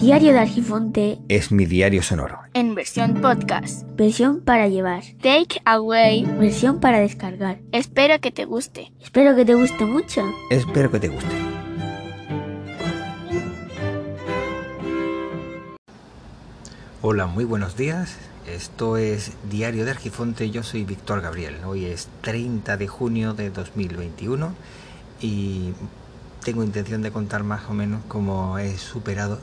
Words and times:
Diario 0.00 0.32
de 0.32 0.38
Argifonte 0.38 1.18
es 1.28 1.52
mi 1.52 1.66
diario 1.66 2.02
sonoro. 2.02 2.38
En 2.54 2.74
versión 2.74 3.20
podcast. 3.20 3.82
Versión 3.96 4.40
para 4.40 4.66
llevar. 4.66 5.02
Take 5.20 5.60
away. 5.66 6.24
Versión 6.24 6.80
para 6.80 7.00
descargar. 7.00 7.58
Espero 7.70 8.18
que 8.18 8.30
te 8.30 8.46
guste. 8.46 8.94
Espero 8.98 9.36
que 9.36 9.44
te 9.44 9.52
guste 9.52 9.84
mucho. 9.84 10.22
Espero 10.48 10.90
que 10.90 11.00
te 11.00 11.08
guste. 11.08 11.28
Hola, 17.02 17.26
muy 17.26 17.44
buenos 17.44 17.76
días. 17.76 18.16
Esto 18.46 18.96
es 18.96 19.32
Diario 19.50 19.84
de 19.84 19.90
Argifonte. 19.90 20.50
Yo 20.50 20.62
soy 20.62 20.84
Víctor 20.84 21.20
Gabriel. 21.20 21.56
Hoy 21.66 21.84
es 21.84 22.08
30 22.22 22.78
de 22.78 22.88
junio 22.88 23.34
de 23.34 23.50
2021 23.50 24.54
y 25.20 25.74
tengo 26.42 26.64
intención 26.64 27.02
de 27.02 27.10
contar 27.10 27.42
más 27.42 27.68
o 27.68 27.74
menos 27.74 28.00
cómo 28.08 28.56
he 28.56 28.78
superado 28.78 29.38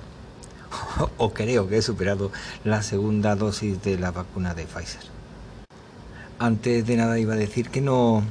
o 1.17 1.33
creo 1.33 1.67
que 1.67 1.77
he 1.77 1.81
superado 1.81 2.31
la 2.63 2.81
segunda 2.81 3.35
dosis 3.35 3.81
de 3.83 3.97
la 3.97 4.11
vacuna 4.11 4.53
de 4.53 4.65
Pfizer. 4.65 5.01
Antes 6.39 6.85
de 6.85 6.97
nada 6.97 7.17
iba 7.17 7.33
a 7.33 7.37
decir 7.37 7.69
que 7.69 7.81
no 7.81 8.23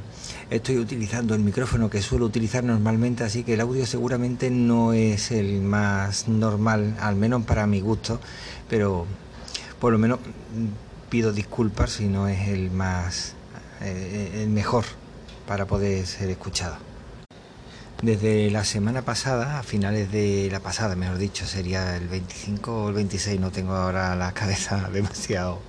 estoy 0.49 0.77
utilizando 0.77 1.35
el 1.35 1.41
micrófono 1.41 1.89
que 1.89 2.01
suelo 2.01 2.25
utilizar 2.25 2.63
normalmente, 2.63 3.23
así 3.23 3.43
que 3.43 3.55
el 3.55 3.61
audio 3.61 3.85
seguramente 3.85 4.49
no 4.49 4.93
es 4.93 5.31
el 5.31 5.61
más 5.61 6.27
normal, 6.27 6.95
al 7.01 7.15
menos 7.15 7.43
para 7.43 7.67
mi 7.67 7.81
gusto, 7.81 8.19
pero 8.69 9.05
por 9.79 9.91
lo 9.91 9.99
menos 9.99 10.19
pido 11.09 11.33
disculpas 11.33 11.91
si 11.91 12.07
no 12.07 12.27
es 12.27 12.47
el 12.47 12.71
más 12.71 13.33
eh, 13.81 14.41
el 14.43 14.49
mejor 14.49 14.85
para 15.47 15.65
poder 15.65 16.05
ser 16.05 16.29
escuchado. 16.29 16.77
Desde 18.01 18.51
la 18.51 18.63
semana 18.63 19.01
pasada, 19.01 19.57
a 19.57 19.63
finales 19.63 20.11
de 20.11 20.49
la 20.51 20.59
pasada, 20.59 20.95
mejor 20.95 21.17
dicho, 21.17 21.47
sería 21.47 21.97
el 21.97 22.07
25 22.07 22.83
o 22.83 22.89
el 22.89 22.93
26, 22.93 23.39
no 23.39 23.49
tengo 23.49 23.73
ahora 23.73 24.15
la 24.15 24.31
cabeza 24.33 24.87
demasiado 24.93 25.59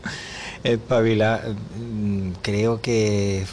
espabilada, 0.62 1.54
mm, 1.78 2.32
creo 2.42 2.82
que 2.82 3.46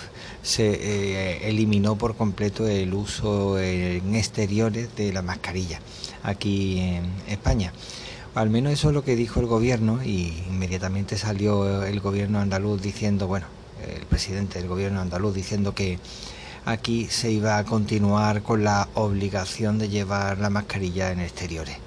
se 0.43 0.73
eh, 0.73 1.47
eliminó 1.49 1.95
por 1.95 2.17
completo 2.17 2.67
el 2.67 2.93
uso 2.93 3.57
en 3.59 4.13
exteriores 4.13 4.93
de 4.97 5.13
la 5.13 5.21
mascarilla 5.21 5.79
aquí 6.23 6.79
en 6.79 7.05
España. 7.29 7.71
Al 8.33 8.49
menos 8.49 8.73
eso 8.73 8.89
es 8.89 8.93
lo 8.93 9.05
que 9.05 9.15
dijo 9.15 9.39
el 9.39 9.45
gobierno 9.45 10.03
y 10.03 10.43
inmediatamente 10.49 11.17
salió 11.17 11.83
el 11.83 12.01
gobierno 12.01 12.39
andaluz 12.39 12.81
diciendo, 12.81 13.27
bueno, 13.27 13.45
el 13.87 14.05
presidente 14.05 14.59
del 14.59 14.67
gobierno 14.67 14.99
andaluz 14.99 15.33
diciendo 15.33 15.73
que 15.73 15.99
aquí 16.66 17.05
se 17.05 17.31
iba 17.31 17.58
a 17.58 17.63
continuar 17.63 18.41
con 18.41 18.63
la 18.63 18.89
obligación 18.95 19.77
de 19.77 19.89
llevar 19.89 20.39
la 20.39 20.49
mascarilla 20.49 21.11
en 21.11 21.19
exteriores. 21.19 21.77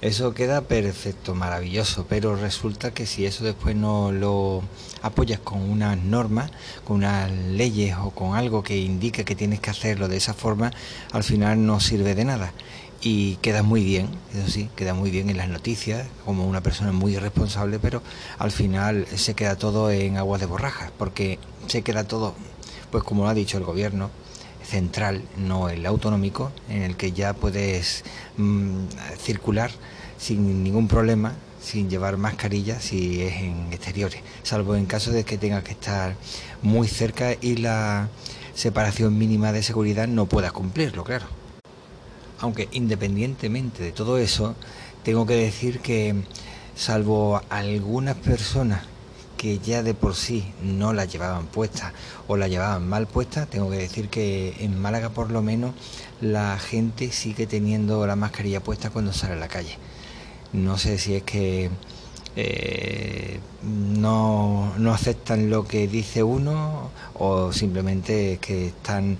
Eso 0.00 0.32
queda 0.32 0.62
perfecto, 0.62 1.34
maravilloso, 1.34 2.06
pero 2.08 2.34
resulta 2.34 2.94
que 2.94 3.04
si 3.04 3.26
eso 3.26 3.44
después 3.44 3.76
no 3.76 4.12
lo 4.12 4.62
apoyas 5.02 5.40
con 5.40 5.60
unas 5.60 5.98
normas, 5.98 6.50
con 6.84 6.98
unas 6.98 7.30
leyes 7.30 7.96
o 8.02 8.10
con 8.10 8.34
algo 8.34 8.62
que 8.62 8.78
indique 8.78 9.26
que 9.26 9.34
tienes 9.34 9.60
que 9.60 9.68
hacerlo 9.68 10.08
de 10.08 10.16
esa 10.16 10.32
forma, 10.32 10.70
al 11.12 11.22
final 11.22 11.66
no 11.66 11.80
sirve 11.80 12.14
de 12.14 12.24
nada. 12.24 12.54
Y 13.02 13.36
queda 13.36 13.62
muy 13.62 13.84
bien, 13.84 14.08
eso 14.34 14.50
sí, 14.50 14.70
queda 14.74 14.94
muy 14.94 15.10
bien 15.10 15.28
en 15.28 15.36
las 15.36 15.48
noticias, 15.48 16.06
como 16.24 16.46
una 16.46 16.62
persona 16.62 16.92
muy 16.92 17.16
irresponsable, 17.16 17.78
pero 17.78 18.02
al 18.38 18.52
final 18.52 19.06
se 19.14 19.34
queda 19.34 19.56
todo 19.56 19.90
en 19.90 20.16
aguas 20.16 20.40
de 20.40 20.46
borrajas, 20.46 20.92
porque 20.96 21.38
se 21.66 21.82
queda 21.82 22.04
todo 22.04 22.34
pues 22.90 23.04
como 23.04 23.24
lo 23.24 23.28
ha 23.28 23.34
dicho 23.34 23.58
el 23.58 23.64
gobierno 23.64 24.10
central, 24.64 25.22
no 25.36 25.68
el 25.68 25.84
autonómico, 25.86 26.52
en 26.68 26.82
el 26.82 26.96
que 26.96 27.12
ya 27.12 27.32
puedes 27.32 28.04
mm, 28.36 28.84
circular 29.18 29.70
sin 30.18 30.62
ningún 30.62 30.86
problema, 30.86 31.34
sin 31.60 31.90
llevar 31.90 32.16
mascarilla 32.16 32.80
si 32.80 33.22
es 33.22 33.36
en 33.36 33.72
exteriores, 33.72 34.22
salvo 34.42 34.76
en 34.76 34.86
caso 34.86 35.10
de 35.10 35.24
que 35.24 35.38
tengas 35.38 35.64
que 35.64 35.72
estar 35.72 36.14
muy 36.62 36.88
cerca 36.88 37.34
y 37.40 37.56
la 37.56 38.08
separación 38.54 39.16
mínima 39.18 39.52
de 39.52 39.62
seguridad 39.62 40.06
no 40.06 40.26
puedas 40.26 40.52
cumplirlo, 40.52 41.04
claro. 41.04 41.26
Aunque 42.40 42.68
independientemente 42.72 43.82
de 43.82 43.92
todo 43.92 44.18
eso, 44.18 44.54
tengo 45.04 45.26
que 45.26 45.34
decir 45.34 45.80
que 45.80 46.14
salvo 46.74 47.42
algunas 47.50 48.16
personas 48.16 48.89
que 49.40 49.58
ya 49.58 49.82
de 49.82 49.94
por 49.94 50.16
sí 50.16 50.52
no 50.62 50.92
la 50.92 51.06
llevaban 51.06 51.46
puesta 51.46 51.94
o 52.28 52.36
la 52.36 52.46
llevaban 52.46 52.86
mal 52.86 53.06
puesta, 53.06 53.46
tengo 53.46 53.70
que 53.70 53.78
decir 53.78 54.10
que 54.10 54.54
en 54.60 54.78
Málaga 54.78 55.08
por 55.08 55.30
lo 55.30 55.40
menos 55.40 55.72
la 56.20 56.58
gente 56.58 57.10
sigue 57.10 57.46
teniendo 57.46 58.06
la 58.06 58.16
mascarilla 58.16 58.62
puesta 58.62 58.90
cuando 58.90 59.14
sale 59.14 59.32
a 59.32 59.36
la 59.36 59.48
calle. 59.48 59.78
No 60.52 60.76
sé 60.76 60.98
si 60.98 61.14
es 61.14 61.22
que 61.22 61.70
eh, 62.36 63.40
no, 63.62 64.74
no 64.76 64.92
aceptan 64.92 65.48
lo 65.48 65.66
que 65.66 65.88
dice 65.88 66.22
uno 66.22 66.90
o 67.14 67.50
simplemente 67.50 68.34
es 68.34 68.40
que 68.40 68.66
están 68.66 69.16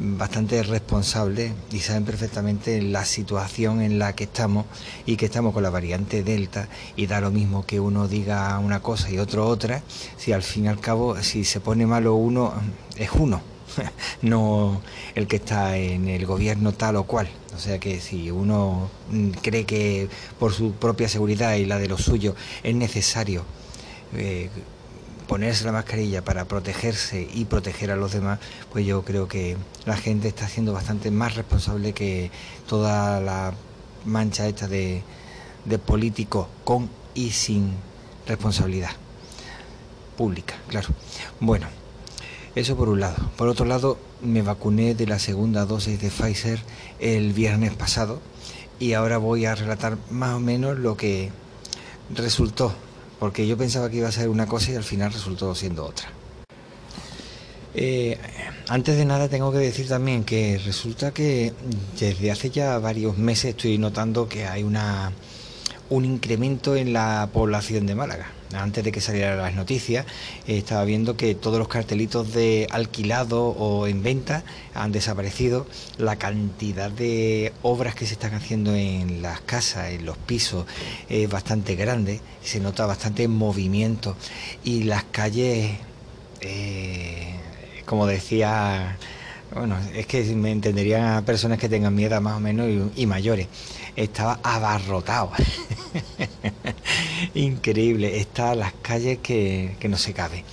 bastante 0.00 0.62
responsables 0.62 1.52
y 1.70 1.80
saben 1.80 2.06
perfectamente 2.06 2.80
la 2.80 3.04
situación 3.04 3.82
en 3.82 3.98
la 3.98 4.14
que 4.14 4.24
estamos 4.24 4.64
y 5.04 5.16
que 5.16 5.26
estamos 5.26 5.52
con 5.52 5.62
la 5.62 5.68
variante 5.68 6.22
Delta 6.22 6.68
y 6.96 7.06
da 7.06 7.20
lo 7.20 7.30
mismo 7.30 7.66
que 7.66 7.80
uno 7.80 8.08
diga 8.08 8.58
una 8.58 8.80
cosa 8.80 9.10
y 9.10 9.18
otro 9.18 9.46
otra, 9.46 9.82
si 10.16 10.32
al 10.32 10.42
fin 10.42 10.64
y 10.64 10.68
al 10.68 10.80
cabo, 10.80 11.22
si 11.22 11.44
se 11.44 11.60
pone 11.60 11.86
malo 11.86 12.14
uno, 12.14 12.54
es 12.96 13.10
uno, 13.12 13.42
no 14.22 14.80
el 15.14 15.26
que 15.26 15.36
está 15.36 15.76
en 15.76 16.08
el 16.08 16.24
gobierno 16.24 16.72
tal 16.72 16.96
o 16.96 17.04
cual. 17.04 17.28
O 17.54 17.58
sea 17.58 17.78
que 17.78 18.00
si 18.00 18.30
uno 18.30 18.90
cree 19.42 19.66
que 19.66 20.08
por 20.38 20.54
su 20.54 20.72
propia 20.72 21.08
seguridad 21.10 21.56
y 21.56 21.66
la 21.66 21.78
de 21.78 21.88
los 21.88 22.02
suyos 22.02 22.36
es 22.62 22.74
necesario 22.74 23.44
eh, 24.16 24.48
ponerse 25.30 25.64
la 25.64 25.70
mascarilla 25.70 26.24
para 26.24 26.44
protegerse 26.46 27.28
y 27.32 27.44
proteger 27.44 27.92
a 27.92 27.96
los 27.96 28.10
demás, 28.10 28.40
pues 28.72 28.84
yo 28.84 29.04
creo 29.04 29.28
que 29.28 29.56
la 29.86 29.96
gente 29.96 30.26
está 30.26 30.48
siendo 30.48 30.72
bastante 30.72 31.12
más 31.12 31.36
responsable 31.36 31.92
que 31.92 32.32
toda 32.68 33.20
la 33.20 33.54
mancha 34.04 34.48
esta 34.48 34.66
de, 34.66 35.04
de 35.66 35.78
políticos 35.78 36.48
con 36.64 36.90
y 37.14 37.30
sin 37.30 37.74
responsabilidad 38.26 38.90
pública, 40.16 40.56
claro. 40.66 40.88
Bueno, 41.38 41.68
eso 42.56 42.76
por 42.76 42.88
un 42.88 42.98
lado. 42.98 43.30
Por 43.36 43.46
otro 43.46 43.66
lado, 43.66 43.98
me 44.22 44.42
vacuné 44.42 44.96
de 44.96 45.06
la 45.06 45.20
segunda 45.20 45.64
dosis 45.64 46.00
de 46.00 46.10
Pfizer 46.10 46.58
el 46.98 47.34
viernes 47.34 47.72
pasado 47.74 48.20
y 48.80 48.94
ahora 48.94 49.18
voy 49.18 49.46
a 49.46 49.54
relatar 49.54 49.96
más 50.10 50.34
o 50.34 50.40
menos 50.40 50.76
lo 50.76 50.96
que 50.96 51.30
resultó 52.12 52.74
porque 53.20 53.46
yo 53.46 53.56
pensaba 53.56 53.90
que 53.90 53.98
iba 53.98 54.08
a 54.08 54.12
ser 54.12 54.30
una 54.30 54.46
cosa 54.46 54.72
y 54.72 54.76
al 54.76 54.82
final 54.82 55.12
resultó 55.12 55.54
siendo 55.54 55.84
otra. 55.84 56.08
Eh, 57.74 58.18
antes 58.68 58.96
de 58.96 59.04
nada 59.04 59.28
tengo 59.28 59.52
que 59.52 59.58
decir 59.58 59.86
también 59.86 60.24
que 60.24 60.58
resulta 60.64 61.12
que 61.12 61.52
desde 62.00 62.32
hace 62.32 62.50
ya 62.50 62.78
varios 62.78 63.16
meses 63.16 63.50
estoy 63.50 63.78
notando 63.78 64.28
que 64.28 64.46
hay 64.46 64.64
una 64.64 65.12
un 65.88 66.04
incremento 66.04 66.74
en 66.74 66.92
la 66.92 67.28
población 67.32 67.86
de 67.86 67.94
Málaga. 67.94 68.39
Antes 68.52 68.82
de 68.82 68.90
que 68.90 69.00
salieran 69.00 69.38
las 69.38 69.54
noticias, 69.54 70.06
eh, 70.46 70.58
estaba 70.58 70.84
viendo 70.84 71.16
que 71.16 71.34
todos 71.34 71.58
los 71.58 71.68
cartelitos 71.68 72.32
de 72.32 72.66
alquilado 72.70 73.46
o 73.48 73.86
en 73.86 74.02
venta 74.02 74.42
han 74.74 74.90
desaparecido. 74.90 75.66
La 75.98 76.16
cantidad 76.16 76.90
de 76.90 77.52
obras 77.62 77.94
que 77.94 78.06
se 78.06 78.14
están 78.14 78.34
haciendo 78.34 78.74
en 78.74 79.22
las 79.22 79.40
casas, 79.40 79.90
en 79.90 80.04
los 80.04 80.16
pisos, 80.18 80.66
es 81.08 81.28
bastante 81.30 81.76
grande. 81.76 82.20
Se 82.42 82.58
nota 82.58 82.86
bastante 82.86 83.28
movimiento. 83.28 84.16
Y 84.64 84.82
las 84.84 85.04
calles, 85.04 85.76
eh, 86.40 87.34
como 87.86 88.06
decía 88.06 88.96
bueno, 89.54 89.76
es 89.94 90.06
que 90.06 90.22
me 90.36 90.52
entenderían 90.52 91.16
a 91.16 91.22
personas 91.22 91.58
que 91.58 91.68
tengan 91.68 91.94
miedo 91.94 92.20
más 92.20 92.36
o 92.36 92.40
menos 92.40 92.68
y, 92.94 93.06
mayores. 93.06 93.48
Estaba 93.96 94.38
abarrotado. 94.42 95.32
Increíble. 97.34 98.18
Está 98.18 98.54
las 98.54 98.72
calles 98.72 99.18
que, 99.18 99.76
no 99.88 99.96
se 99.96 100.12
cabe. 100.12 100.44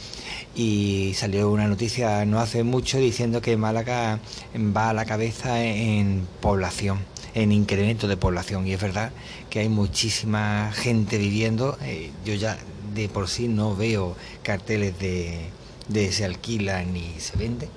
Y 0.55 1.13
salió 1.15 1.51
una 1.51 1.67
noticia 1.67 2.25
no 2.25 2.39
hace 2.39 2.63
mucho 2.63 2.97
diciendo 2.97 3.41
que 3.41 3.57
Málaga 3.57 4.19
va 4.55 4.89
a 4.89 4.93
la 4.93 5.05
cabeza 5.05 5.63
en 5.63 6.27
población, 6.41 6.99
en 7.35 7.51
incremento 7.51 8.07
de 8.07 8.17
población. 8.17 8.67
Y 8.67 8.73
es 8.73 8.81
verdad 8.81 9.11
que 9.49 9.59
hay 9.59 9.69
muchísima 9.69 10.71
gente 10.73 11.17
viviendo. 11.17 11.77
Eh, 11.83 12.11
yo 12.25 12.33
ya 12.33 12.57
de 12.95 13.07
por 13.09 13.27
sí 13.27 13.47
no 13.47 13.75
veo 13.75 14.15
carteles 14.41 14.97
de, 14.99 15.49
de 15.87 16.11
se 16.11 16.25
alquila 16.25 16.83
ni 16.83 17.19
se 17.19 17.37
vende 17.37 17.69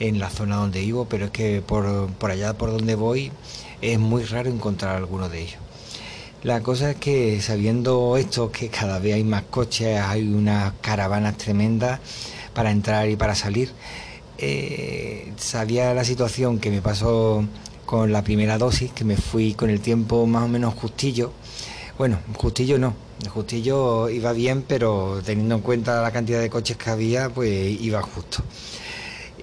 en 0.00 0.18
la 0.18 0.30
zona 0.30 0.56
donde 0.56 0.80
vivo, 0.80 1.06
pero 1.08 1.26
es 1.26 1.30
que 1.30 1.60
por, 1.60 2.08
por 2.12 2.30
allá 2.30 2.56
por 2.56 2.70
donde 2.70 2.94
voy 2.94 3.32
es 3.82 3.98
muy 3.98 4.24
raro 4.24 4.48
encontrar 4.48 4.96
alguno 4.96 5.28
de 5.28 5.42
ellos. 5.42 5.67
La 6.44 6.62
cosa 6.62 6.92
es 6.92 6.96
que 6.98 7.40
sabiendo 7.40 8.16
esto, 8.16 8.52
que 8.52 8.68
cada 8.68 9.00
vez 9.00 9.14
hay 9.14 9.24
más 9.24 9.42
coches, 9.42 10.00
hay 10.00 10.22
unas 10.22 10.72
caravanas 10.80 11.36
tremendas 11.36 11.98
para 12.54 12.70
entrar 12.70 13.08
y 13.08 13.16
para 13.16 13.34
salir, 13.34 13.72
eh, 14.38 15.32
sabía 15.36 15.92
la 15.94 16.04
situación 16.04 16.60
que 16.60 16.70
me 16.70 16.80
pasó 16.80 17.44
con 17.84 18.12
la 18.12 18.22
primera 18.22 18.56
dosis, 18.56 18.92
que 18.92 19.04
me 19.04 19.16
fui 19.16 19.54
con 19.54 19.68
el 19.68 19.80
tiempo 19.80 20.26
más 20.26 20.44
o 20.44 20.48
menos 20.48 20.74
justillo. 20.74 21.32
Bueno, 21.98 22.20
justillo 22.36 22.78
no, 22.78 22.94
justillo 23.30 24.08
iba 24.08 24.32
bien, 24.32 24.62
pero 24.62 25.20
teniendo 25.24 25.56
en 25.56 25.60
cuenta 25.60 26.02
la 26.02 26.12
cantidad 26.12 26.40
de 26.40 26.50
coches 26.50 26.76
que 26.76 26.90
había, 26.90 27.30
pues 27.30 27.80
iba 27.80 28.00
justo. 28.00 28.44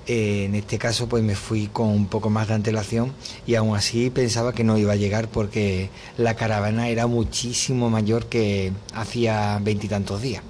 Eh, 0.07 0.45
en 0.45 0.53
este 0.53 0.77
caso 0.77 1.09
pues 1.09 1.23
me 1.23 1.35
fui 1.35 1.65
con 1.65 1.87
un 1.87 2.05
poco 2.05 2.29
más 2.29 2.47
de 2.47 2.53
antelación 2.53 3.11
y 3.47 3.55
aún 3.55 3.75
así 3.75 4.11
pensaba 4.11 4.53
que 4.53 4.63
no 4.63 4.77
iba 4.77 4.93
a 4.93 4.95
llegar 4.95 5.29
porque 5.29 5.89
la 6.17 6.35
caravana 6.35 6.89
era 6.89 7.07
muchísimo 7.07 7.89
mayor 7.89 8.27
que 8.27 8.71
hacía 8.93 9.59
veintitantos 9.63 10.21
días. 10.21 10.43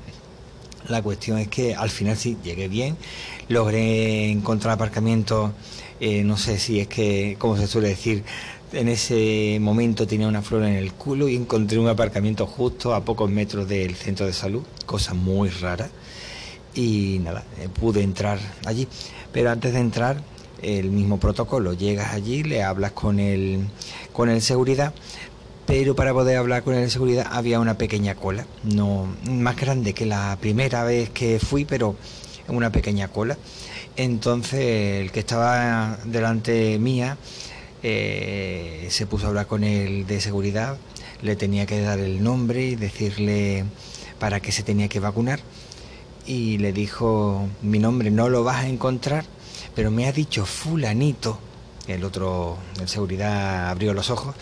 La 0.89 1.01
cuestión 1.01 1.39
es 1.39 1.47
que 1.47 1.73
al 1.73 1.89
final 1.89 2.17
sí 2.17 2.37
llegué 2.43 2.67
bien, 2.67 2.97
logré 3.47 4.29
encontrar 4.29 4.73
aparcamiento, 4.73 5.53
eh, 6.01 6.23
no 6.23 6.37
sé 6.37 6.59
si 6.59 6.81
es 6.81 6.87
que, 6.87 7.37
como 7.39 7.55
se 7.57 7.65
suele 7.65 7.87
decir, 7.87 8.23
en 8.73 8.89
ese 8.89 9.57
momento 9.61 10.05
tenía 10.05 10.27
una 10.27 10.41
flor 10.41 10.63
en 10.63 10.75
el 10.75 10.91
culo 10.93 11.29
y 11.29 11.35
encontré 11.35 11.79
un 11.79 11.87
aparcamiento 11.87 12.45
justo 12.45 12.93
a 12.93 13.05
pocos 13.05 13.31
metros 13.31 13.67
del 13.69 13.95
centro 13.95 14.25
de 14.25 14.33
salud, 14.33 14.63
cosa 14.85 15.13
muy 15.13 15.49
rara. 15.49 15.89
Y 16.75 17.19
nada, 17.23 17.43
eh, 17.59 17.69
pude 17.69 18.03
entrar 18.03 18.37
allí. 18.65 18.87
Pero 19.31 19.49
antes 19.49 19.73
de 19.73 19.79
entrar, 19.79 20.21
el 20.61 20.91
mismo 20.91 21.19
protocolo, 21.19 21.73
llegas 21.73 22.13
allí, 22.13 22.43
le 22.43 22.63
hablas 22.63 22.91
con 22.91 23.19
el, 23.19 23.67
con 24.11 24.29
el 24.29 24.41
seguridad, 24.41 24.93
pero 25.65 25.95
para 25.95 26.13
poder 26.13 26.37
hablar 26.37 26.63
con 26.63 26.75
el 26.75 26.89
seguridad 26.89 27.27
había 27.31 27.59
una 27.59 27.77
pequeña 27.77 28.15
cola, 28.15 28.45
no 28.63 29.07
más 29.29 29.55
grande 29.55 29.93
que 29.93 30.05
la 30.05 30.37
primera 30.39 30.83
vez 30.83 31.09
que 31.09 31.39
fui, 31.39 31.65
pero 31.65 31.95
una 32.47 32.71
pequeña 32.71 33.07
cola. 33.07 33.37
Entonces 33.95 35.01
el 35.01 35.11
que 35.11 35.21
estaba 35.21 35.97
delante 36.05 36.77
mía 36.79 37.17
eh, 37.83 38.87
se 38.89 39.05
puso 39.05 39.25
a 39.25 39.29
hablar 39.29 39.47
con 39.47 39.63
el 39.63 40.05
de 40.05 40.19
seguridad, 40.21 40.77
le 41.21 41.35
tenía 41.35 41.65
que 41.65 41.81
dar 41.81 41.99
el 41.99 42.23
nombre 42.23 42.65
y 42.65 42.75
decirle 42.75 43.65
para 44.19 44.39
qué 44.39 44.51
se 44.51 44.63
tenía 44.63 44.87
que 44.87 44.99
vacunar 44.99 45.39
y 46.25 46.57
le 46.57 46.73
dijo, 46.73 47.47
mi 47.61 47.79
nombre 47.79 48.11
no 48.11 48.29
lo 48.29 48.43
vas 48.43 48.63
a 48.63 48.67
encontrar, 48.67 49.25
pero 49.75 49.91
me 49.91 50.07
ha 50.07 50.11
dicho 50.11 50.45
fulanito. 50.45 51.39
El 51.87 52.03
otro, 52.03 52.57
en 52.79 52.87
seguridad, 52.87 53.69
abrió 53.69 53.93
los 53.93 54.09
ojos, 54.09 54.35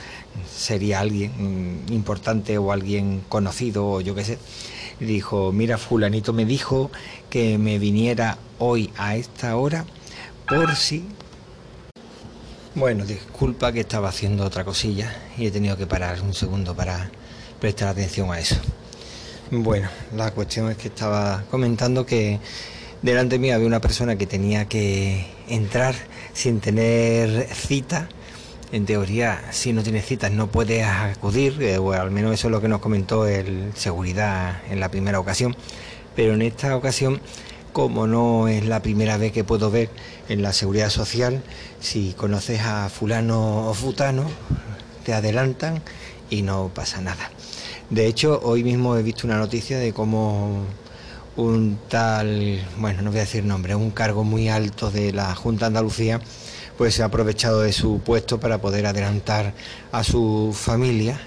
sería 0.50 1.02
alguien 1.02 1.84
importante 1.90 2.58
o 2.58 2.72
alguien 2.72 3.22
conocido 3.28 3.86
o 3.86 4.02
yo 4.02 4.16
qué 4.16 4.24
sé. 4.24 4.40
Dijo, 5.02 5.52
mira, 5.52 5.78
fulanito 5.78 6.32
me 6.32 6.46
dijo 6.46 6.90
que 7.30 7.58
me 7.58 7.80
viniera 7.80 8.38
hoy 8.60 8.92
a 8.98 9.16
esta 9.18 9.58
hora 9.58 9.86
por 10.48 10.76
si... 10.76 11.04
Bueno, 12.76 13.06
disculpa 13.06 13.72
que 13.72 13.82
estaba 13.82 14.10
haciendo 14.10 14.46
otra 14.46 14.64
cosilla 14.64 15.14
y 15.38 15.46
he 15.46 15.52
tenido 15.52 15.76
que 15.78 15.86
parar 15.86 16.22
un 16.22 16.34
segundo 16.34 16.74
para 16.76 17.12
prestar 17.60 17.90
atención 17.90 18.32
a 18.32 18.40
eso. 18.40 18.56
Bueno, 19.56 19.88
la 20.16 20.32
cuestión 20.32 20.72
es 20.72 20.78
que 20.78 20.88
estaba 20.88 21.44
comentando 21.52 22.08
que 22.08 22.40
delante 23.04 23.38
mío 23.38 23.54
había 23.54 23.68
una 23.68 23.82
persona 23.82 24.16
que 24.16 24.26
tenía 24.26 24.66
que 24.66 25.28
entrar 25.48 25.94
sin 26.34 26.60
tener 26.60 27.48
cita. 27.54 28.10
En 28.72 28.88
teoría, 28.88 29.44
si 29.52 29.72
no 29.72 29.84
tienes 29.84 30.08
citas 30.08 30.32
no 30.32 30.48
puedes 30.48 30.84
acudir, 30.84 31.62
eh, 31.62 31.78
o 31.78 31.94
al 31.94 32.10
menos 32.10 32.34
eso 32.34 32.48
es 32.48 32.52
lo 32.52 32.62
que 32.62 32.68
nos 32.68 32.82
comentó 32.82 33.28
el 33.28 33.72
seguridad 33.76 34.60
en 34.72 34.80
la 34.80 34.90
primera 34.90 35.20
ocasión. 35.20 35.56
Pero 36.16 36.34
en 36.34 36.42
esta 36.42 36.76
ocasión, 36.76 37.22
como 37.74 38.08
no 38.08 38.48
es 38.48 38.66
la 38.66 38.82
primera 38.82 39.18
vez 39.18 39.34
que 39.34 39.44
puedo 39.44 39.70
ver 39.70 39.92
en 40.30 40.42
la 40.42 40.52
seguridad 40.52 40.90
social, 40.90 41.44
si 41.80 42.14
conoces 42.14 42.62
a 42.62 42.90
fulano 42.90 43.70
o 43.70 43.74
futano, 43.76 44.26
te 45.06 45.14
adelantan 45.14 45.84
y 46.32 46.42
no 46.42 46.72
pasa 46.74 47.02
nada. 47.02 47.30
De 47.94 48.08
hecho, 48.08 48.40
hoy 48.42 48.64
mismo 48.64 48.98
he 48.98 49.04
visto 49.04 49.28
una 49.28 49.38
noticia 49.38 49.78
de 49.78 49.94
cómo 49.94 50.64
un 51.36 51.78
tal, 51.90 52.60
bueno, 52.80 53.04
no 53.04 53.12
voy 53.12 53.20
a 53.20 53.22
decir 53.22 53.46
nombre, 53.46 53.76
un 53.76 53.92
cargo 53.92 54.24
muy 54.24 54.50
alto 54.50 54.90
de 54.90 55.14
la 55.14 55.36
Junta 55.36 55.66
de 55.66 55.68
Andalucía, 55.68 56.20
pues 56.76 56.96
se 56.96 57.04
ha 57.04 57.06
aprovechado 57.06 57.62
de 57.62 57.72
su 57.72 58.00
puesto 58.00 58.40
para 58.40 58.60
poder 58.60 58.88
adelantar 58.88 59.54
a 59.92 60.04
su 60.04 60.56
familia 60.60 61.22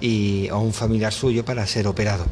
y 0.00 0.48
a 0.48 0.56
un 0.56 0.72
familiar 0.72 1.12
suyo 1.12 1.44
para 1.44 1.64
ser 1.68 1.86
operado. 1.86 2.26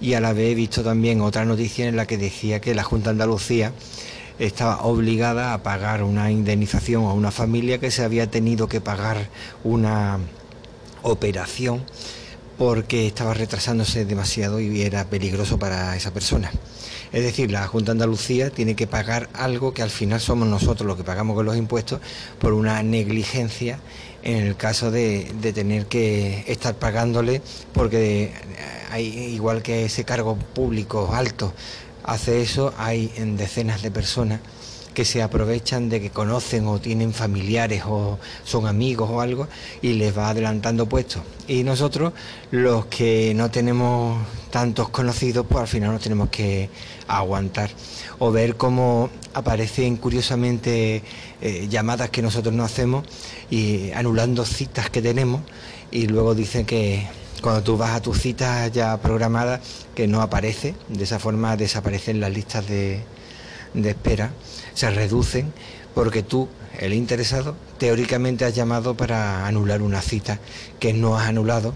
Y 0.00 0.14
a 0.14 0.20
la 0.22 0.32
vez 0.32 0.52
he 0.52 0.54
visto 0.54 0.82
también 0.82 1.20
otra 1.20 1.44
noticia 1.44 1.86
en 1.86 1.96
la 1.96 2.06
que 2.06 2.16
decía 2.16 2.62
que 2.62 2.74
la 2.74 2.82
Junta 2.82 3.10
de 3.10 3.16
Andalucía 3.16 3.74
estaba 4.38 4.84
obligada 4.84 5.52
a 5.52 5.62
pagar 5.62 6.02
una 6.02 6.30
indemnización 6.30 7.04
a 7.04 7.12
una 7.12 7.30
familia 7.30 7.78
que 7.78 7.90
se 7.90 8.04
había 8.04 8.30
tenido 8.30 8.68
que 8.68 8.80
pagar 8.80 9.28
una 9.64 10.18
operación 11.02 11.84
porque 12.58 13.06
estaba 13.06 13.34
retrasándose 13.34 14.04
demasiado 14.04 14.60
y 14.60 14.82
era 14.82 15.04
peligroso 15.04 15.58
para 15.58 15.96
esa 15.96 16.12
persona. 16.12 16.50
Es 17.12 17.22
decir, 17.22 17.50
la 17.50 17.66
Junta 17.66 17.86
de 17.86 17.92
Andalucía 17.92 18.50
tiene 18.50 18.74
que 18.74 18.86
pagar 18.86 19.28
algo 19.34 19.72
que 19.72 19.82
al 19.82 19.90
final 19.90 20.20
somos 20.20 20.48
nosotros 20.48 20.86
los 20.86 20.96
que 20.96 21.04
pagamos 21.04 21.36
con 21.36 21.46
los 21.46 21.56
impuestos 21.56 22.00
por 22.40 22.52
una 22.52 22.82
negligencia 22.82 23.78
en 24.24 24.38
el 24.38 24.56
caso 24.56 24.90
de, 24.90 25.32
tener 25.54 25.86
que 25.86 26.44
estar 26.48 26.74
pagándole 26.74 27.42
porque 27.72 28.32
hay, 28.90 29.06
igual 29.06 29.62
que 29.62 29.84
ese 29.84 30.04
cargo 30.04 30.36
público 30.36 31.10
alto 31.14 31.52
hace 32.02 32.42
eso, 32.42 32.74
hay 32.78 33.12
en 33.16 33.36
decenas 33.36 33.82
de 33.82 33.90
personas 33.90 34.40
que 34.94 35.04
se 35.04 35.22
aprovechan 35.22 35.88
de 35.88 36.00
que 36.00 36.10
conocen 36.10 36.66
o 36.66 36.80
tienen 36.80 37.12
familiares 37.12 37.82
o 37.86 38.18
son 38.44 38.66
amigos 38.66 39.10
o 39.10 39.20
algo 39.20 39.48
y 39.82 39.94
les 39.94 40.16
va 40.16 40.30
adelantando 40.30 40.88
puestos. 40.88 41.22
Y 41.46 41.64
nosotros, 41.64 42.12
los 42.50 42.86
que 42.86 43.34
no 43.34 43.50
tenemos 43.50 44.24
tantos 44.50 44.88
conocidos, 44.88 45.44
pues 45.48 45.62
al 45.62 45.68
final 45.68 45.92
nos 45.92 46.02
tenemos 46.02 46.30
que 46.30 46.70
aguantar. 47.08 47.70
O 48.20 48.30
ver 48.30 48.56
cómo 48.56 49.10
aparecen 49.34 49.96
curiosamente 49.96 51.02
eh, 51.40 51.66
llamadas 51.68 52.10
que 52.10 52.22
nosotros 52.22 52.54
no 52.54 52.64
hacemos 52.64 53.04
y 53.50 53.90
anulando 53.92 54.44
citas 54.44 54.88
que 54.88 55.02
tenemos 55.02 55.42
y 55.90 56.06
luego 56.06 56.34
dicen 56.34 56.64
que 56.64 57.06
cuando 57.42 57.62
tú 57.62 57.76
vas 57.76 57.90
a 57.90 58.00
tus 58.00 58.18
citas 58.18 58.72
ya 58.72 58.96
programadas 58.98 59.60
que 59.94 60.06
no 60.06 60.22
aparece, 60.22 60.74
de 60.88 61.04
esa 61.04 61.18
forma 61.18 61.56
desaparecen 61.56 62.20
las 62.20 62.32
listas 62.32 62.66
de, 62.66 63.02
de 63.74 63.90
espera 63.90 64.32
se 64.74 64.90
reducen 64.90 65.52
porque 65.94 66.22
tú, 66.22 66.48
el 66.78 66.92
interesado, 66.92 67.56
teóricamente 67.78 68.44
has 68.44 68.54
llamado 68.54 68.96
para 68.96 69.46
anular 69.46 69.80
una 69.82 70.02
cita 70.02 70.40
que 70.80 70.92
no 70.92 71.16
has 71.16 71.28
anulado 71.28 71.74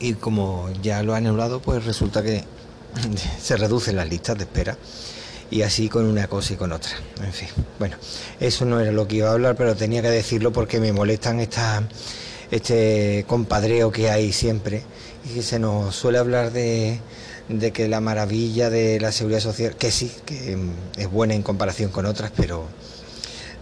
y 0.00 0.14
como 0.14 0.70
ya 0.82 1.02
lo 1.02 1.12
has 1.12 1.18
anulado, 1.18 1.60
pues 1.60 1.84
resulta 1.84 2.22
que 2.22 2.44
se 3.40 3.56
reducen 3.56 3.96
las 3.96 4.08
listas 4.08 4.38
de 4.38 4.44
espera 4.44 4.76
y 5.50 5.62
así 5.62 5.88
con 5.88 6.04
una 6.06 6.26
cosa 6.26 6.54
y 6.54 6.56
con 6.56 6.72
otra. 6.72 6.92
En 7.22 7.32
fin, 7.32 7.48
bueno, 7.78 7.96
eso 8.40 8.64
no 8.64 8.80
era 8.80 8.92
lo 8.92 9.06
que 9.08 9.16
iba 9.16 9.28
a 9.28 9.32
hablar, 9.32 9.56
pero 9.56 9.76
tenía 9.76 10.02
que 10.02 10.10
decirlo 10.10 10.52
porque 10.52 10.80
me 10.80 10.92
molestan 10.92 11.40
esta, 11.40 11.82
este 12.50 13.24
compadreo 13.28 13.90
que 13.90 14.10
hay 14.10 14.32
siempre 14.32 14.82
y 15.28 15.34
que 15.34 15.42
se 15.42 15.58
nos 15.58 15.94
suele 15.94 16.18
hablar 16.18 16.52
de 16.52 17.00
de 17.48 17.72
que 17.72 17.88
la 17.88 18.00
maravilla 18.00 18.70
de 18.70 19.00
la 19.00 19.12
seguridad 19.12 19.40
social, 19.40 19.76
que 19.76 19.90
sí, 19.90 20.12
que 20.26 20.56
es 20.96 21.10
buena 21.10 21.34
en 21.34 21.42
comparación 21.42 21.90
con 21.90 22.06
otras, 22.06 22.30
pero 22.36 22.66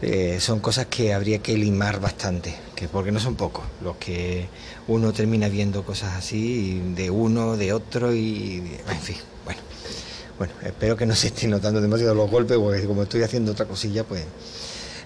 eh, 0.03 0.39
son 0.41 0.61
cosas 0.61 0.87
que 0.87 1.15
habría 1.15 1.39
que 1.39 1.57
limar 1.57 2.01
bastante, 2.01 2.55
que 2.75 2.89
porque 2.89 3.13
no 3.13 3.21
son 3.21 3.37
pocos 3.37 3.65
los 3.83 3.97
que 3.97 4.49
uno 4.89 5.13
termina 5.13 5.49
viendo 5.49 5.85
cosas 5.85 6.15
así 6.15 6.83
de 6.95 7.11
uno, 7.11 7.57
de 7.57 7.73
otro 7.73 8.15
y 8.15 8.79
en 8.89 9.01
fin, 9.01 9.17
bueno. 9.45 9.61
Bueno, 10.39 10.53
espero 10.63 10.99
que 10.99 11.07
no 11.07 11.15
se 11.15 11.29
estén 11.29 11.49
notando 11.49 11.81
demasiado 11.81 12.15
los 12.15 12.31
golpes, 12.31 12.59
porque 12.59 12.85
como 12.85 13.05
estoy 13.05 13.23
haciendo 13.23 13.53
otra 13.53 13.65
cosilla, 13.65 14.05
pues 14.05 14.23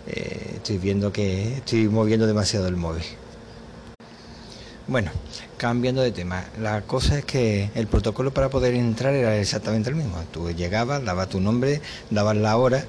eh, 0.08 0.54
estoy 0.56 0.78
viendo 0.78 1.12
que 1.12 1.54
estoy 1.58 1.88
moviendo 1.88 2.26
demasiado 2.26 2.66
el 2.66 2.74
móvil. 2.74 3.04
Bueno, 4.88 5.12
cambiando 5.60 6.00
de 6.00 6.10
tema, 6.10 6.42
la 6.58 6.80
cosa 6.80 7.18
es 7.18 7.26
que 7.26 7.68
el 7.74 7.86
protocolo 7.86 8.32
para 8.32 8.48
poder 8.48 8.72
entrar 8.72 9.12
era 9.12 9.36
exactamente 9.36 9.90
el 9.90 9.96
mismo. 9.96 10.16
Tú 10.32 10.50
llegabas, 10.50 11.04
dabas 11.04 11.28
tu 11.28 11.38
nombre, 11.38 11.82
dabas 12.08 12.34
la 12.38 12.56
hora, 12.56 12.86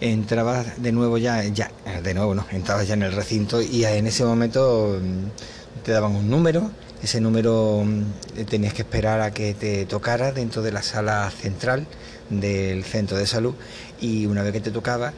entrabas 0.00 0.80
de 0.80 0.92
nuevo 0.92 1.18
ya, 1.18 1.42
ya, 1.42 1.72
de 2.00 2.14
nuevo 2.14 2.36
no, 2.36 2.46
entrabas 2.52 2.86
ya 2.86 2.94
en 2.94 3.02
el 3.02 3.10
recinto 3.10 3.60
y 3.60 3.84
en 3.84 4.06
ese 4.06 4.24
momento 4.24 5.00
mm, 5.02 5.82
te 5.82 5.90
daban 5.90 6.14
un 6.14 6.30
número, 6.30 6.70
ese 7.02 7.20
número 7.20 7.82
mm, 7.84 8.44
tenías 8.44 8.72
que 8.72 8.82
esperar 8.82 9.20
a 9.20 9.32
que 9.32 9.54
te 9.54 9.84
tocara 9.86 10.30
dentro 10.30 10.62
de 10.62 10.70
la 10.70 10.82
sala 10.84 11.28
central 11.28 11.88
del 12.30 12.84
centro 12.84 13.16
de 13.16 13.26
salud 13.26 13.54
y 14.00 14.26
una 14.26 14.44
vez 14.44 14.52
que 14.52 14.60
te 14.60 14.70
tocaba 14.70 15.12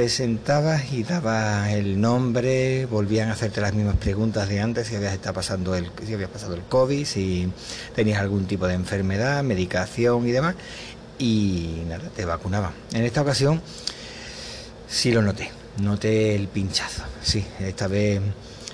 te 0.00 0.08
sentabas 0.08 0.94
y 0.94 1.02
dabas 1.02 1.68
el 1.72 2.00
nombre, 2.00 2.86
volvían 2.86 3.28
a 3.28 3.32
hacerte 3.32 3.60
las 3.60 3.74
mismas 3.74 3.96
preguntas 3.96 4.48
de 4.48 4.58
antes, 4.58 4.86
si 4.86 4.96
habías 4.96 5.12
estado 5.12 5.34
pasando 5.34 5.74
el, 5.74 5.90
si 6.06 6.14
habías 6.14 6.30
pasado 6.30 6.54
el 6.54 6.62
COVID, 6.62 7.04
si 7.04 7.52
tenías 7.94 8.18
algún 8.18 8.46
tipo 8.46 8.66
de 8.66 8.72
enfermedad, 8.72 9.44
medicación 9.44 10.26
y 10.26 10.30
demás, 10.30 10.54
y 11.18 11.82
nada, 11.86 12.08
te 12.16 12.24
vacunaban. 12.24 12.72
En 12.94 13.04
esta 13.04 13.20
ocasión 13.20 13.60
sí 14.88 15.12
lo 15.12 15.20
noté. 15.20 15.50
noté 15.82 16.34
el 16.34 16.48
pinchazo. 16.48 17.02
Sí, 17.22 17.44
esta 17.58 17.86
vez 17.86 18.22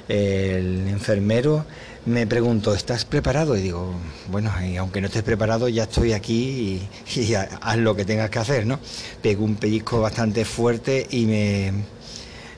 el 0.09 0.89
enfermero 0.89 1.65
me 2.07 2.27
preguntó, 2.27 2.73
¿estás 2.73 3.05
preparado? 3.05 3.57
Y 3.57 3.63
digo, 3.63 3.93
bueno, 4.31 4.53
y 4.65 4.77
aunque 4.77 5.01
no 5.01 5.09
estés 5.09 5.25
preparado, 5.25 5.69
ya 5.69 5.85
estoy 5.85 6.13
aquí 6.13 6.89
y, 7.17 7.35
haz 7.35 7.77
lo 7.79 7.97
que 7.97 8.05
tengas 8.05 8.31
que 8.31 8.39
hacer, 8.39 8.65
¿no? 8.67 8.79
Pegó 9.21 9.45
un 9.45 9.57
pellizco 9.57 10.01
bastante 10.01 10.45
fuerte 10.45 11.07
y 11.11 11.27
me, 11.27 11.73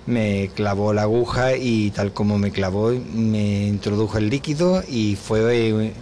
me 0.07 0.51
clavó 0.55 0.93
la 0.93 1.03
aguja 1.03 1.57
y 1.57 1.91
tal 1.91 2.13
como 2.13 2.39
me 2.39 2.51
clavó, 2.51 2.91
me 2.91 3.67
introdujo 3.67 4.19
el 4.19 4.29
líquido 4.29 4.83
y 4.87 5.17
fue 5.17 5.71
eh, 5.71 5.93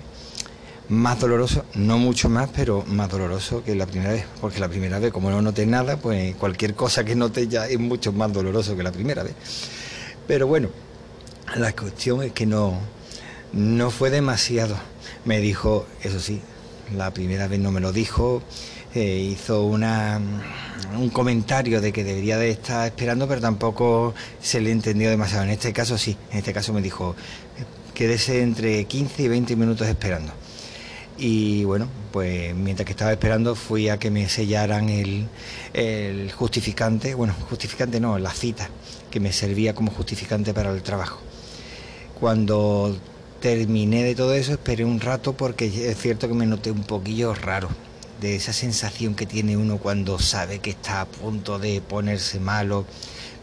más 0.88 1.20
doloroso, 1.20 1.64
no 1.74 1.98
mucho 1.98 2.28
más, 2.28 2.50
pero 2.54 2.84
más 2.88 3.08
doloroso 3.08 3.62
que 3.62 3.76
la 3.76 3.86
primera 3.86 4.12
vez, 4.12 4.24
porque 4.40 4.58
la 4.58 4.68
primera 4.68 4.98
vez, 4.98 5.12
como 5.12 5.30
no 5.30 5.40
noté 5.40 5.66
nada, 5.66 5.98
pues 5.98 6.34
cualquier 6.34 6.74
cosa 6.74 7.04
que 7.04 7.14
note 7.14 7.46
ya 7.46 7.68
es 7.68 7.78
mucho 7.78 8.12
más 8.12 8.32
doloroso 8.32 8.76
que 8.76 8.82
la 8.82 8.90
primera 8.90 9.22
vez. 9.22 9.34
Pero 10.26 10.48
bueno, 10.48 10.70
la 11.54 11.72
cuestión 11.72 12.22
es 12.22 12.32
que 12.32 12.46
no, 12.46 12.78
no 13.52 13.90
fue 13.90 14.10
demasiado. 14.10 14.76
Me 15.24 15.40
dijo, 15.40 15.86
eso 16.02 16.20
sí, 16.20 16.40
la 16.94 17.12
primera 17.12 17.46
vez 17.48 17.60
no 17.60 17.72
me 17.72 17.80
lo 17.80 17.92
dijo, 17.92 18.42
eh, 18.94 19.18
hizo 19.32 19.64
una, 19.64 20.20
un 20.98 21.10
comentario 21.10 21.80
de 21.80 21.92
que 21.92 22.04
debería 22.04 22.38
de 22.38 22.50
estar 22.50 22.86
esperando, 22.86 23.28
pero 23.28 23.40
tampoco 23.40 24.14
se 24.40 24.60
le 24.60 24.70
entendió 24.70 25.10
demasiado. 25.10 25.44
En 25.44 25.50
este 25.50 25.72
caso 25.72 25.98
sí, 25.98 26.16
en 26.30 26.38
este 26.38 26.52
caso 26.52 26.72
me 26.72 26.82
dijo, 26.82 27.14
quédese 27.94 28.42
entre 28.42 28.84
15 28.84 29.22
y 29.22 29.28
20 29.28 29.56
minutos 29.56 29.86
esperando. 29.86 30.32
Y 31.18 31.64
bueno, 31.64 31.88
pues 32.12 32.54
mientras 32.54 32.84
que 32.84 32.92
estaba 32.92 33.10
esperando 33.10 33.54
fui 33.54 33.88
a 33.88 33.98
que 33.98 34.10
me 34.10 34.28
sellaran 34.28 34.90
el, 34.90 35.26
el 35.72 36.30
justificante, 36.32 37.14
bueno, 37.14 37.34
justificante 37.48 38.00
no, 38.00 38.18
la 38.18 38.32
cita, 38.32 38.68
que 39.10 39.18
me 39.18 39.32
servía 39.32 39.74
como 39.74 39.90
justificante 39.92 40.52
para 40.52 40.70
el 40.70 40.82
trabajo. 40.82 41.20
Cuando 42.18 42.96
terminé 43.40 44.02
de 44.02 44.14
todo 44.14 44.32
eso, 44.32 44.52
esperé 44.52 44.86
un 44.86 45.00
rato 45.00 45.34
porque 45.34 45.66
es 45.66 45.98
cierto 45.98 46.28
que 46.28 46.34
me 46.34 46.46
noté 46.46 46.70
un 46.70 46.82
poquillo 46.82 47.34
raro, 47.34 47.68
de 48.22 48.36
esa 48.36 48.54
sensación 48.54 49.14
que 49.14 49.26
tiene 49.26 49.58
uno 49.58 49.76
cuando 49.76 50.18
sabe 50.18 50.60
que 50.60 50.70
está 50.70 51.02
a 51.02 51.06
punto 51.06 51.58
de 51.58 51.82
ponerse 51.82 52.40
malo, 52.40 52.86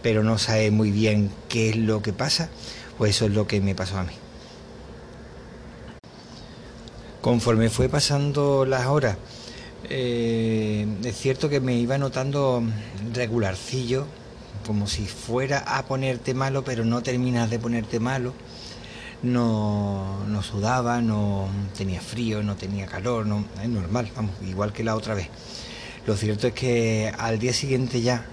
pero 0.01 0.23
no 0.23 0.39
sabe 0.39 0.71
muy 0.71 0.89
bien 0.89 1.29
qué 1.49 1.69
es 1.69 1.75
lo 1.75 2.01
que 2.01 2.13
pasa, 2.13 2.49
pues 2.97 3.15
eso 3.15 3.25
es 3.25 3.31
lo 3.33 3.45
que 3.45 3.61
me 3.61 3.75
pasó 3.75 3.99
a 3.99 4.03
mí. 4.03 4.13
Conforme 7.21 7.69
fue 7.69 7.89
pasando 7.89 8.65
las 8.65 8.87
horas, 8.87 9.17
eh, 9.87 10.87
es 11.03 11.15
cierto 11.15 11.47
que 11.47 11.59
me 11.59 11.75
iba 11.75 11.97
notando 11.99 12.63
regularcillo, 13.13 14.07
como 14.65 14.87
si 14.87 15.05
fuera 15.05 15.59
a 15.59 15.85
ponerte 15.85 16.33
malo, 16.33 16.63
pero 16.63 16.85
no 16.85 17.03
terminas 17.03 17.49
de 17.49 17.59
ponerte 17.59 17.99
malo. 17.99 18.33
No, 19.23 20.25
no 20.27 20.43
sudaba, 20.43 21.01
no 21.01 21.47
tenía 21.77 22.01
frío, 22.01 22.43
no 22.43 22.55
tenía 22.57 22.85
calor, 22.85 23.25
no, 23.25 23.45
es 23.61 23.69
normal, 23.69 24.11
vamos, 24.15 24.35
igual 24.45 24.73
que 24.73 24.83
la 24.83 24.95
otra 24.95 25.13
vez. 25.13 25.29
Lo 26.05 26.17
cierto 26.17 26.47
es 26.47 26.53
que 26.53 27.13
al 27.17 27.39
día 27.39 27.53
siguiente 27.53 28.01
ya, 28.01 28.25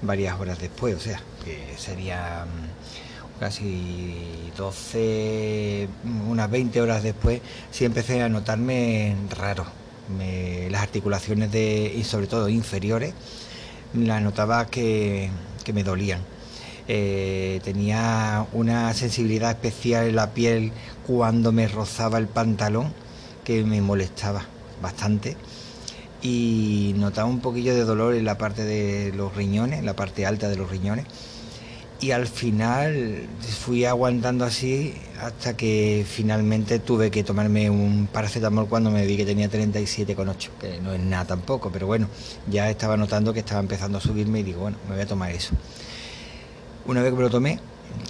varias 0.00 0.40
horas 0.40 0.58
después, 0.58 0.94
o 0.94 1.00
sea, 1.00 1.20
que 1.44 1.74
sería 1.76 2.46
casi 3.38 4.50
12, 4.56 5.88
unas 6.28 6.50
20 6.50 6.80
horas 6.80 7.02
después, 7.02 7.40
sí 7.70 7.84
empecé 7.84 8.22
a 8.22 8.28
notarme 8.30 9.14
raro. 9.36 9.66
Me, 10.16 10.70
las 10.70 10.82
articulaciones 10.82 11.52
de, 11.52 11.92
y 11.94 12.04
sobre 12.04 12.26
todo 12.26 12.48
inferiores, 12.48 13.12
las 13.94 14.22
notaba 14.22 14.66
que, 14.66 15.30
que 15.64 15.72
me 15.74 15.84
dolían. 15.84 16.20
Eh, 16.88 17.60
tenía 17.64 18.46
una 18.52 18.94
sensibilidad 18.94 19.50
especial 19.50 20.06
en 20.08 20.16
la 20.16 20.32
piel 20.32 20.72
cuando 21.06 21.52
me 21.52 21.68
rozaba 21.68 22.18
el 22.18 22.28
pantalón 22.28 22.92
que 23.44 23.62
me 23.64 23.80
molestaba 23.82 24.46
bastante 24.82 25.36
y 26.22 26.94
notaba 26.96 27.28
un 27.28 27.40
poquillo 27.40 27.74
de 27.74 27.84
dolor 27.84 28.14
en 28.14 28.24
la 28.24 28.38
parte 28.38 28.64
de 28.64 29.12
los 29.12 29.36
riñones, 29.36 29.78
en 29.78 29.86
la 29.86 29.94
parte 29.94 30.26
alta 30.26 30.48
de 30.48 30.56
los 30.56 30.70
riñones 30.70 31.06
y 32.00 32.12
al 32.12 32.26
final 32.26 33.26
fui 33.40 33.84
aguantando 33.84 34.44
así 34.44 34.94
hasta 35.20 35.56
que 35.56 36.06
finalmente 36.08 36.78
tuve 36.78 37.10
que 37.10 37.24
tomarme 37.24 37.70
un 37.70 38.08
paracetamol 38.12 38.68
cuando 38.68 38.90
me 38.90 39.04
vi 39.04 39.16
que 39.16 39.24
tenía 39.24 39.50
37,8, 39.50 40.50
que 40.60 40.80
no 40.80 40.92
es 40.92 41.00
nada 41.00 41.24
tampoco, 41.24 41.70
pero 41.72 41.86
bueno, 41.86 42.08
ya 42.48 42.70
estaba 42.70 42.96
notando 42.96 43.32
que 43.32 43.40
estaba 43.40 43.60
empezando 43.60 43.98
a 43.98 44.00
subirme 44.00 44.40
y 44.40 44.42
digo, 44.44 44.60
bueno, 44.60 44.76
me 44.88 44.94
voy 44.94 45.02
a 45.02 45.06
tomar 45.06 45.32
eso. 45.32 45.54
Una 46.88 47.02
vez 47.02 47.10
que 47.10 47.16
me 47.18 47.22
lo 47.22 47.28
tomé, 47.28 47.60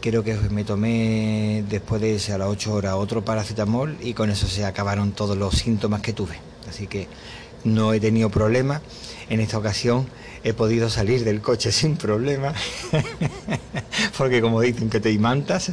creo 0.00 0.22
que 0.22 0.34
me 0.50 0.62
tomé 0.62 1.64
después 1.68 2.00
de 2.00 2.14
ese 2.14 2.32
a 2.32 2.38
las 2.38 2.46
8 2.46 2.72
horas 2.72 2.94
otro 2.94 3.24
paracetamol 3.24 3.96
y 4.00 4.14
con 4.14 4.30
eso 4.30 4.46
se 4.46 4.64
acabaron 4.64 5.10
todos 5.10 5.36
los 5.36 5.56
síntomas 5.56 6.00
que 6.00 6.12
tuve. 6.12 6.38
Así 6.68 6.86
que 6.86 7.08
no 7.64 7.92
he 7.92 7.98
tenido 7.98 8.30
problemas. 8.30 8.80
En 9.30 9.40
esta 9.40 9.58
ocasión 9.58 10.06
he 10.44 10.52
podido 10.52 10.88
salir 10.90 11.24
del 11.24 11.40
coche 11.40 11.72
sin 11.72 11.96
problema, 11.96 12.54
porque 14.16 14.40
como 14.40 14.60
dicen 14.60 14.90
que 14.90 15.00
te 15.00 15.10
imantas, 15.10 15.72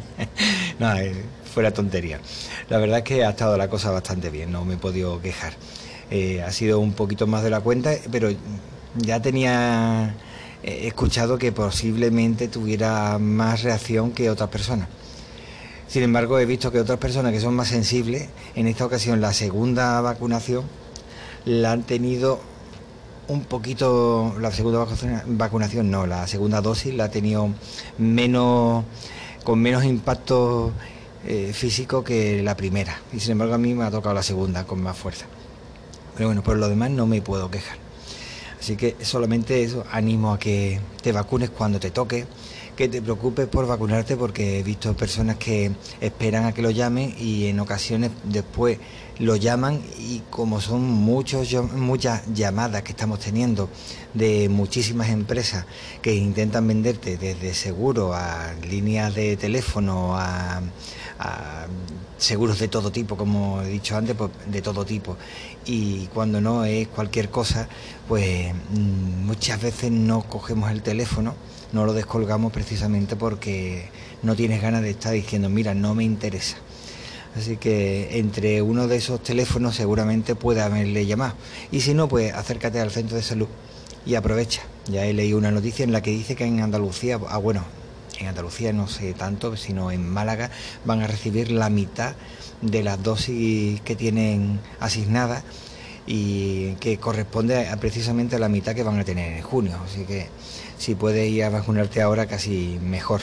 no, 0.78 0.96
eh, 0.98 1.12
fuera 1.52 1.72
tontería. 1.72 2.20
La 2.68 2.78
verdad 2.78 2.98
es 2.98 3.04
que 3.06 3.24
ha 3.24 3.30
estado 3.30 3.56
la 3.56 3.68
cosa 3.68 3.90
bastante 3.90 4.30
bien, 4.30 4.52
no 4.52 4.64
me 4.64 4.74
he 4.74 4.78
podido 4.78 5.20
quejar. 5.20 5.54
Eh, 6.12 6.44
ha 6.44 6.52
sido 6.52 6.78
un 6.78 6.92
poquito 6.92 7.26
más 7.26 7.42
de 7.42 7.50
la 7.50 7.60
cuenta, 7.60 7.90
pero 8.12 8.30
ya 8.98 9.20
tenía 9.20 10.14
eh, 10.62 10.86
escuchado 10.86 11.38
que 11.38 11.52
posiblemente 11.52 12.48
tuviera 12.48 13.18
más 13.18 13.62
reacción 13.62 14.12
que 14.12 14.30
otras 14.30 14.50
personas. 14.50 14.88
Sin 15.88 16.02
embargo, 16.02 16.38
he 16.38 16.46
visto 16.46 16.70
que 16.70 16.78
otras 16.78 16.98
personas 16.98 17.32
que 17.32 17.40
son 17.40 17.54
más 17.54 17.68
sensibles, 17.68 18.28
en 18.54 18.66
esta 18.66 18.84
ocasión 18.84 19.20
la 19.20 19.32
segunda 19.32 20.00
vacunación, 20.00 20.64
la 21.44 21.72
han 21.72 21.82
tenido 21.82 22.40
un 23.28 23.44
poquito, 23.44 24.34
la 24.40 24.50
segunda 24.52 24.86
vacunación, 25.26 25.90
no, 25.90 26.06
la 26.06 26.26
segunda 26.26 26.60
dosis 26.60 26.94
la 26.94 27.04
ha 27.04 27.10
tenido 27.10 27.48
menos, 27.98 28.84
con 29.44 29.60
menos 29.60 29.84
impacto 29.84 30.72
eh, 31.26 31.52
físico 31.52 32.04
que 32.04 32.42
la 32.42 32.56
primera. 32.56 33.00
Y 33.12 33.20
sin 33.20 33.32
embargo 33.32 33.54
a 33.54 33.58
mí 33.58 33.74
me 33.74 33.84
ha 33.84 33.90
tocado 33.90 34.14
la 34.14 34.22
segunda 34.22 34.64
con 34.64 34.82
más 34.82 34.96
fuerza. 34.96 35.26
Pero 36.16 36.28
bueno, 36.28 36.42
por 36.42 36.56
lo 36.56 36.68
demás 36.68 36.90
no 36.90 37.06
me 37.06 37.22
puedo 37.22 37.50
quejar. 37.50 37.89
Así 38.60 38.76
que 38.76 38.94
solamente 39.02 39.62
eso, 39.62 39.84
animo 39.90 40.32
a 40.32 40.38
que 40.38 40.78
te 41.02 41.12
vacunes 41.12 41.48
cuando 41.48 41.80
te 41.80 41.90
toque, 41.90 42.26
que 42.76 42.88
te 42.88 43.00
preocupes 43.00 43.48
por 43.48 43.66
vacunarte 43.66 44.16
porque 44.16 44.58
he 44.58 44.62
visto 44.62 44.94
personas 44.94 45.36
que 45.36 45.72
esperan 46.00 46.44
a 46.44 46.52
que 46.52 46.60
lo 46.60 46.70
llamen 46.70 47.14
y 47.18 47.46
en 47.46 47.58
ocasiones 47.58 48.10
después 48.24 48.78
lo 49.18 49.36
llaman 49.36 49.80
y 49.98 50.20
como 50.30 50.60
son 50.60 50.82
muchos, 50.82 51.52
muchas 51.72 52.22
llamadas 52.34 52.82
que 52.82 52.92
estamos 52.92 53.18
teniendo 53.20 53.70
de 54.12 54.48
muchísimas 54.50 55.08
empresas 55.08 55.64
que 56.02 56.14
intentan 56.14 56.66
venderte 56.66 57.16
desde 57.16 57.54
seguro 57.54 58.12
a 58.12 58.54
líneas 58.68 59.14
de 59.14 59.36
teléfono, 59.36 60.16
a, 60.16 60.62
seguros 62.20 62.58
de 62.58 62.68
todo 62.68 62.92
tipo, 62.92 63.16
como 63.16 63.62
he 63.62 63.68
dicho 63.68 63.96
antes, 63.96 64.14
pues 64.14 64.30
de 64.46 64.62
todo 64.62 64.84
tipo. 64.84 65.16
Y 65.64 66.06
cuando 66.08 66.40
no 66.40 66.64
es 66.64 66.88
cualquier 66.88 67.30
cosa, 67.30 67.68
pues 68.08 68.52
mm, 68.54 69.24
muchas 69.26 69.60
veces 69.60 69.90
no 69.90 70.22
cogemos 70.22 70.70
el 70.70 70.82
teléfono, 70.82 71.34
no 71.72 71.86
lo 71.86 71.92
descolgamos 71.92 72.52
precisamente 72.52 73.16
porque 73.16 73.88
no 74.22 74.36
tienes 74.36 74.60
ganas 74.60 74.82
de 74.82 74.90
estar 74.90 75.12
diciendo, 75.12 75.48
mira, 75.48 75.74
no 75.74 75.94
me 75.94 76.04
interesa. 76.04 76.56
Así 77.36 77.56
que 77.56 78.18
entre 78.18 78.60
uno 78.60 78.88
de 78.88 78.96
esos 78.96 79.22
teléfonos 79.22 79.76
seguramente 79.76 80.34
puede 80.34 80.62
haberle 80.62 81.06
llamado. 81.06 81.34
Y 81.70 81.80
si 81.80 81.94
no, 81.94 82.08
pues 82.08 82.34
acércate 82.34 82.80
al 82.80 82.90
centro 82.90 83.16
de 83.16 83.22
salud 83.22 83.48
y 84.04 84.16
aprovecha. 84.16 84.62
Ya 84.86 85.06
he 85.06 85.12
leído 85.12 85.38
una 85.38 85.52
noticia 85.52 85.84
en 85.84 85.92
la 85.92 86.02
que 86.02 86.10
dice 86.10 86.34
que 86.34 86.44
en 86.44 86.60
Andalucía, 86.60 87.20
ah 87.28 87.38
bueno, 87.38 87.64
en 88.20 88.28
Andalucía 88.28 88.72
no 88.72 88.86
sé 88.88 89.12
tanto, 89.14 89.56
sino 89.56 89.90
en 89.90 90.08
Málaga 90.08 90.50
van 90.84 91.02
a 91.02 91.06
recibir 91.06 91.50
la 91.50 91.70
mitad 91.70 92.14
de 92.62 92.82
las 92.82 93.02
dosis 93.02 93.80
que 93.80 93.96
tienen 93.96 94.60
asignadas 94.78 95.42
y 96.06 96.74
que 96.74 96.98
corresponde 96.98 97.68
precisamente 97.80 98.36
a 98.36 98.38
la 98.38 98.48
mitad 98.48 98.74
que 98.74 98.82
van 98.82 98.98
a 98.98 99.04
tener 99.04 99.36
en 99.36 99.42
junio. 99.42 99.78
Así 99.84 100.04
que 100.04 100.28
si 100.78 100.94
puedes 100.94 101.28
ir 101.30 101.44
a 101.44 101.50
vacunarte 101.50 102.02
ahora 102.02 102.26
casi 102.26 102.78
mejor. 102.82 103.22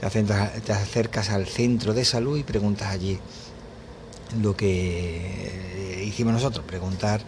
te 0.00 0.72
acercas 0.72 1.30
al 1.30 1.46
centro 1.46 1.94
de 1.94 2.04
salud 2.04 2.38
y 2.38 2.42
preguntas 2.42 2.88
allí 2.88 3.18
lo 4.42 4.56
que 4.56 6.02
hicimos 6.04 6.32
nosotros, 6.32 6.64
preguntar 6.66 7.20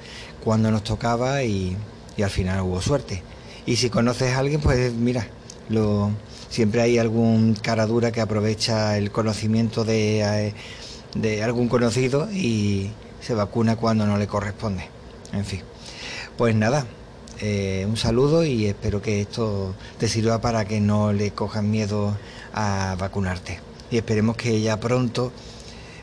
cuándo 0.42 0.70
nos 0.70 0.85
tocaba 0.85 1.42
y, 1.42 1.76
al 2.23 2.30
final 2.30 2.62
hubo 2.62 2.80
suerte. 2.80 3.23
Y 3.66 3.76
si 3.76 3.90
conoces 3.90 4.35
a 4.35 4.38
alguien, 4.38 4.61
pues 4.61 4.92
mira, 4.92 5.28
lo, 5.68 6.11
siempre 6.56 6.80
hay 6.80 6.96
algún 6.96 7.54
cara 7.54 7.84
dura 7.84 8.12
que 8.12 8.22
aprovecha 8.22 8.96
el 8.96 9.10
conocimiento 9.10 9.84
de, 9.84 10.22
eh, 10.22 10.54
de 11.14 11.44
algún 11.44 11.68
conocido 11.68 12.32
y 12.32 12.92
se 13.20 13.34
vacuna 13.34 13.76
cuando 13.76 14.06
no 14.06 14.16
le 14.16 14.26
corresponde. 14.26 14.88
En 15.34 15.44
fin, 15.44 15.60
pues 16.38 16.54
nada, 16.54 16.86
eh, 17.42 17.84
un 17.86 17.98
saludo 17.98 18.42
y 18.42 18.64
espero 18.64 19.02
que 19.02 19.20
esto 19.20 19.75
te 19.98 20.08
sirva 20.08 20.40
para 20.40 20.64
que 20.64 20.80
no 20.80 21.12
le 21.12 21.32
cojan 21.32 21.70
miedo 21.70 22.16
a 22.54 22.96
vacunarte. 22.98 23.60
Y 23.90 23.98
esperemos 23.98 24.38
que 24.38 24.58
ya 24.62 24.80
pronto 24.80 25.32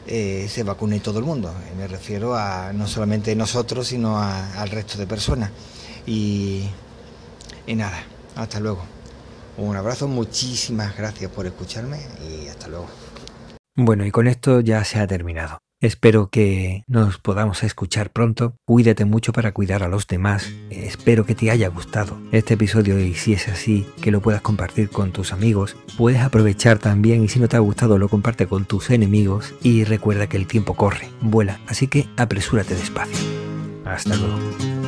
eh, 0.06 0.46
se 0.48 0.62
vacune 0.62 1.00
todo 1.00 1.18
el 1.18 1.26
mundo. 1.26 1.52
Me 1.76 1.88
refiero 1.88 2.36
a 2.36 2.72
no 2.74 2.86
solamente 2.86 3.36
nosotros, 3.36 3.88
sino 3.88 4.22
al 4.22 4.70
resto 4.70 5.00
de 5.00 5.08
personas. 5.08 5.50
Y 6.06 6.68
nada, 7.66 8.04
hasta 8.36 8.60
luego. 8.60 8.93
Un 9.58 9.76
abrazo, 9.76 10.08
muchísimas 10.08 10.98
gracias 10.98 11.30
por 11.32 11.46
escucharme 11.46 12.00
y 12.28 12.48
hasta 12.48 12.68
luego. 12.68 12.88
Bueno, 13.76 14.06
y 14.06 14.12
con 14.12 14.28
esto 14.28 14.60
ya 14.60 14.84
se 14.84 15.00
ha 15.00 15.08
terminado. 15.08 15.60
Espero 15.84 16.30
que 16.30 16.86
nos 16.88 17.18
podamos 17.18 17.62
escuchar 17.64 18.10
pronto. 18.10 18.56
Cuídate 18.66 19.04
mucho 19.04 19.34
para 19.34 19.52
cuidar 19.52 19.84
a 19.84 19.90
los 19.90 20.08
demás. 20.08 20.50
Espero 20.70 21.26
que 21.26 21.36
te 21.36 21.52
haya 21.52 21.68
gustado 21.68 22.22
este 22.32 22.54
episodio 22.54 22.98
y 23.00 23.16
si 23.16 23.34
es 23.34 23.50
así, 23.50 23.86
que 24.02 24.10
lo 24.10 24.22
puedas 24.22 24.42
compartir 24.42 24.90
con 24.90 25.12
tus 25.12 25.34
amigos. 25.34 25.76
Puedes 25.98 26.22
aprovechar 26.22 26.80
también 26.80 27.26
y 27.26 27.28
si 27.28 27.42
no 27.42 27.50
te 27.50 27.58
ha 27.58 27.60
gustado 27.60 27.98
lo 27.98 28.08
comparte 28.08 28.48
con 28.48 28.64
tus 28.64 28.92
enemigos 28.92 29.54
y 29.62 29.84
recuerda 29.84 30.28
que 30.28 30.38
el 30.38 30.48
tiempo 30.48 30.76
corre, 30.76 31.10
vuela, 31.20 31.60
así 31.68 31.88
que 31.90 32.08
apresúrate 32.16 32.76
despacio. 32.76 33.28
Hasta 33.84 34.16
luego. 34.16 34.83